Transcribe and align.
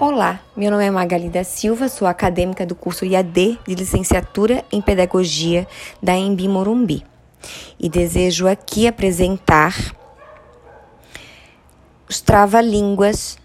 Olá, 0.00 0.40
meu 0.56 0.70
nome 0.70 0.86
é 0.86 0.90
Magali 0.90 1.28
da 1.28 1.44
Silva, 1.44 1.86
sou 1.86 2.08
acadêmica 2.08 2.64
do 2.64 2.74
curso 2.74 3.04
IAD 3.04 3.58
de 3.68 3.74
Licenciatura 3.74 4.64
em 4.72 4.80
Pedagogia 4.80 5.68
da 6.02 6.14
Embi 6.14 6.48
Morumbi 6.48 7.04
e 7.78 7.90
desejo 7.90 8.48
aqui 8.48 8.88
apresentar 8.88 9.74
os 12.08 12.22
trava-línguas. 12.22 13.38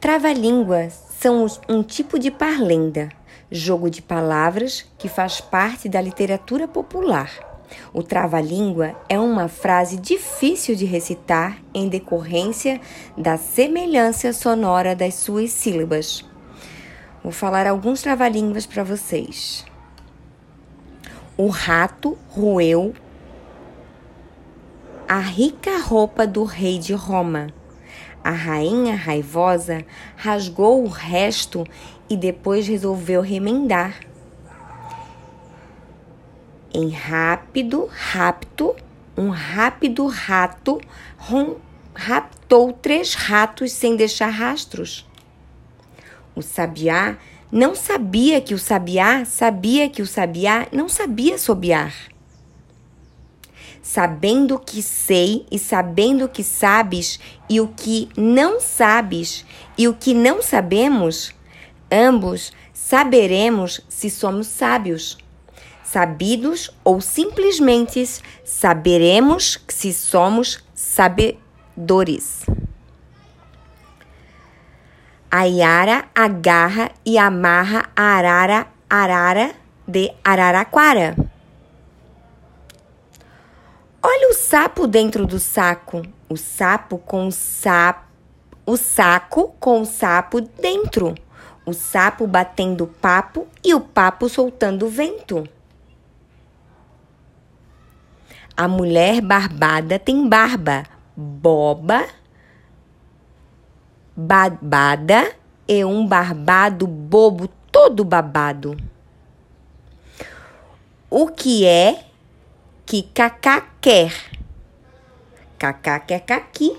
Trava-línguas 0.00 0.92
são 1.20 1.46
um 1.68 1.84
tipo 1.84 2.18
de 2.18 2.32
parlenda, 2.32 3.08
jogo 3.50 3.88
de 3.88 4.02
palavras 4.02 4.84
que 4.98 5.08
faz 5.08 5.40
parte 5.40 5.88
da 5.88 6.00
literatura 6.00 6.66
popular. 6.66 7.53
O 7.92 8.02
trava-língua 8.02 8.94
é 9.08 9.18
uma 9.18 9.48
frase 9.48 9.96
difícil 9.96 10.74
de 10.74 10.84
recitar 10.84 11.58
em 11.72 11.88
decorrência 11.88 12.80
da 13.16 13.36
semelhança 13.36 14.32
sonora 14.32 14.94
das 14.94 15.14
suas 15.14 15.50
sílabas. 15.50 16.24
Vou 17.22 17.32
falar 17.32 17.66
alguns 17.66 18.02
trava-línguas 18.02 18.66
para 18.66 18.84
vocês. 18.84 19.64
O 21.36 21.48
rato 21.48 22.18
roeu 22.28 22.94
a 25.06 25.18
rica 25.18 25.78
roupa 25.78 26.26
do 26.26 26.44
rei 26.44 26.78
de 26.78 26.94
Roma. 26.94 27.48
A 28.22 28.30
rainha 28.30 28.96
raivosa 28.96 29.84
rasgou 30.16 30.82
o 30.82 30.88
resto 30.88 31.66
e 32.08 32.16
depois 32.16 32.66
resolveu 32.66 33.20
remendar 33.20 34.00
em 36.74 36.90
rápido, 36.90 37.88
rapto, 37.90 38.74
um 39.16 39.30
rápido 39.30 40.06
rato 40.08 40.80
rom, 41.16 41.54
raptou 41.94 42.72
três 42.72 43.14
ratos 43.14 43.70
sem 43.70 43.94
deixar 43.94 44.28
rastros. 44.28 45.06
O 46.34 46.42
sabiá 46.42 47.16
não 47.50 47.76
sabia 47.76 48.40
que 48.40 48.52
o 48.52 48.58
sabiá 48.58 49.24
sabia 49.24 49.88
que 49.88 50.02
o 50.02 50.06
sabiá 50.06 50.66
não 50.72 50.88
sabia 50.88 51.38
sobiar. 51.38 51.94
Sabendo 53.80 54.58
que 54.58 54.82
sei 54.82 55.46
e 55.52 55.58
sabendo 55.58 56.28
que 56.28 56.42
sabes 56.42 57.20
e 57.48 57.60
o 57.60 57.68
que 57.68 58.08
não 58.16 58.60
sabes 58.60 59.46
e 59.78 59.86
o 59.86 59.94
que 59.94 60.12
não 60.12 60.42
sabemos, 60.42 61.32
ambos 61.92 62.52
saberemos 62.72 63.80
se 63.88 64.10
somos 64.10 64.48
sábios 64.48 65.18
sabidos 65.82 66.70
ou 66.82 67.00
simplesmente 67.00 68.04
saberemos 68.44 69.62
se 69.68 69.92
somos 69.92 70.64
sabedores. 70.74 72.44
A 75.30 75.44
Yara 75.44 76.04
agarra 76.14 76.90
e 77.04 77.18
amarra 77.18 77.90
a 77.96 78.02
arara 78.02 78.66
arara 78.88 79.54
de 79.86 80.12
Araraquara. 80.22 81.16
Olha 84.02 84.30
o 84.30 84.34
sapo 84.34 84.86
dentro 84.86 85.26
do 85.26 85.40
saco, 85.40 86.02
o 86.28 86.36
sapo 86.36 86.98
com 86.98 87.26
o 87.26 87.32
sapo, 87.32 88.04
o 88.66 88.76
saco 88.76 89.54
com 89.58 89.80
o 89.80 89.86
sapo 89.86 90.40
dentro, 90.40 91.14
o 91.66 91.72
sapo 91.72 92.26
batendo 92.26 92.86
papo 92.86 93.46
e 93.62 93.74
o 93.74 93.80
papo 93.80 94.28
soltando 94.28 94.88
vento. 94.88 95.48
A 98.56 98.68
mulher 98.68 99.20
barbada 99.20 99.98
tem 99.98 100.28
barba, 100.28 100.84
boba, 101.16 102.06
babada 104.16 105.34
e 105.66 105.84
um 105.84 106.06
barbado 106.06 106.86
bobo 106.86 107.48
todo 107.72 108.04
babado. 108.04 108.76
O 111.10 111.28
que 111.28 111.64
é 111.66 112.04
que 112.86 113.02
Cacá 113.02 113.68
quer? 113.80 114.12
Cacá 115.58 115.98
quer 115.98 116.20
caqui. 116.20 116.76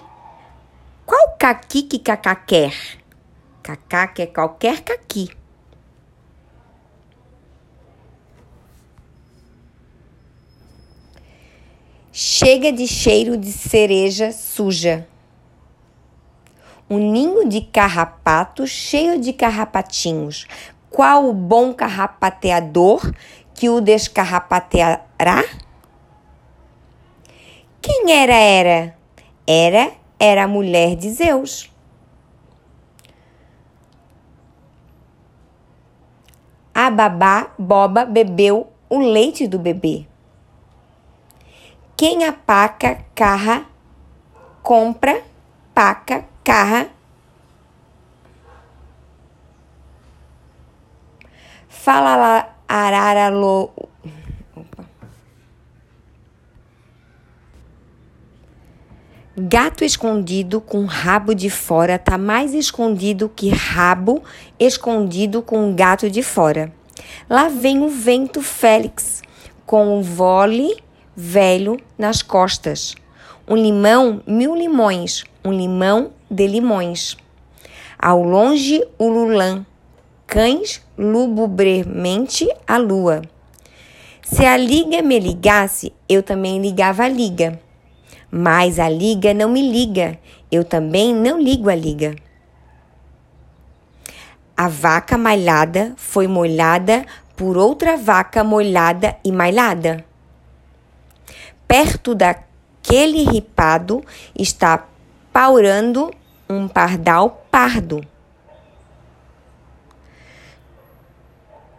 Qual 1.06 1.36
caqui 1.38 1.84
que 1.84 2.00
Cacá 2.00 2.36
quer? 2.36 3.05
Cacá 3.66 4.06
quer 4.06 4.28
qualquer 4.28 4.84
caqui. 4.84 5.28
Chega 12.12 12.72
de 12.72 12.86
cheiro 12.86 13.36
de 13.36 13.52
cereja 13.52 14.32
suja. 14.32 15.08
Um 16.88 17.00
ninho 17.00 17.50
de 17.50 17.62
carrapato 17.62 18.68
cheio 18.68 19.20
de 19.20 19.34
carrapatinhos. 19.34 20.46
Qual 20.92 21.28
o 21.28 21.34
bom 21.34 21.74
carrapateador 21.74 23.12
que 23.56 23.68
o 23.68 23.82
descarrapateará? 23.82 25.44
Quem 27.82 28.12
era 28.12 28.36
Era? 28.36 28.98
Era 29.48 29.92
era 30.20 30.44
a 30.44 30.48
mulher 30.48 30.96
de 30.96 31.10
Zeus. 31.10 31.75
A 36.86 36.92
babá 36.92 37.48
Boba 37.58 38.06
bebeu 38.06 38.72
o 38.88 39.00
leite 39.00 39.48
do 39.48 39.58
bebê. 39.58 40.06
Quem 41.98 42.24
apaca 42.26 43.04
carra, 43.16 43.66
compra, 44.62 45.24
paca, 45.74 46.26
carra. 46.44 46.90
Fala 51.68 52.16
lá, 52.16 52.56
arara, 52.68 53.30
lo... 53.30 53.72
Gato 59.38 59.84
escondido 59.84 60.62
com 60.62 60.86
rabo 60.86 61.36
de 61.36 61.50
fora 61.50 62.00
tá 62.00 62.18
mais 62.18 62.54
escondido 62.54 63.28
que 63.28 63.50
rabo 63.50 64.24
escondido 64.58 65.42
com 65.42 65.76
gato 65.76 66.10
de 66.10 66.24
fora. 66.24 66.72
Lá 67.30 67.50
vem 67.50 67.84
o 67.84 67.90
vento 67.90 68.42
Félix 68.42 69.22
com 69.66 70.00
o 70.00 70.02
vole 70.02 70.78
velho 71.14 71.76
nas 71.98 72.22
costas. 72.22 72.96
Um 73.46 73.58
limão, 73.58 74.24
mil 74.26 74.56
limões, 74.56 75.26
um 75.44 75.52
limão 75.52 76.12
de 76.32 76.48
limões. 76.48 77.18
Ao 78.00 78.24
longe, 78.24 78.88
o 78.98 79.10
lulã, 79.10 79.66
cães 80.26 80.82
lububremente 80.98 82.48
a 82.66 82.78
lua. 82.78 83.22
Se 84.24 84.46
a 84.46 84.56
liga 84.56 85.02
me 85.02 85.20
ligasse, 85.20 85.92
eu 86.08 86.24
também 86.24 86.62
ligava 86.62 87.04
a 87.04 87.10
liga. 87.10 87.65
Mas 88.38 88.80
a 88.80 88.90
liga 88.90 89.34
não 89.34 89.48
me 89.48 89.62
liga, 89.62 90.20
eu 90.52 90.66
também 90.66 91.16
não 91.16 91.40
ligo 91.40 91.70
a 91.70 91.76
liga. 91.76 92.18
A 94.58 94.68
vaca 94.68 95.18
malhada 95.18 95.94
foi 95.96 96.28
molhada 96.28 97.06
por 97.38 97.56
outra 97.56 97.96
vaca 97.96 98.44
molhada 98.44 99.16
e 99.24 99.32
malhada. 99.32 100.04
Perto 101.66 102.14
daquele 102.14 103.24
ripado 103.24 104.04
está 104.38 104.86
paurando 105.32 106.12
um 106.50 106.68
pardal 106.68 107.48
pardo. 107.50 108.06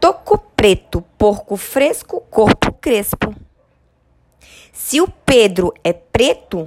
Toco 0.01 0.39
preto, 0.57 1.05
porco 1.19 1.55
fresco, 1.59 2.23
corpo 2.31 2.73
crespo. 2.81 3.46
Se 4.73 5.01
o 5.01 5.09
Pedro 5.09 5.73
é 5.83 5.93
preto, 5.93 6.67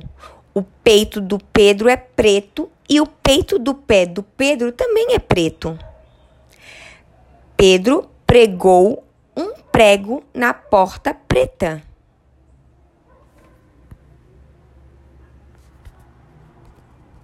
o 0.54 0.62
peito 0.62 1.22
do 1.22 1.38
Pedro 1.38 1.90
é 1.90 1.96
preto 1.96 2.70
e 2.90 3.00
o 3.00 3.06
peito 3.06 3.60
do 3.60 3.74
pé 3.76 4.06
do 4.06 4.24
Pedro 4.24 4.72
também 4.72 5.14
é 5.14 5.20
preto. 5.20 5.78
Pedro 7.56 8.10
pregou 8.26 9.04
um 9.38 9.54
prego 9.72 10.24
na 10.34 10.54
porta 10.54 11.14
preta. 11.14 11.89